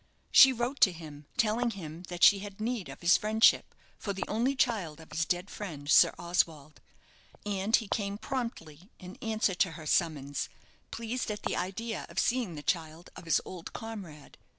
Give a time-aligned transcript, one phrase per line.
[0.31, 4.23] She wrote to him, telling him that she had need of his friendship for the
[4.27, 6.81] only child of his dead friend, Sir Oswald;
[7.45, 10.49] and he came promptly in answer to her summons,
[10.89, 14.39] pleased at the idea of seeing the child of his old comrade.